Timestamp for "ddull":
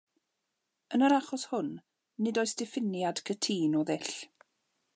3.91-4.17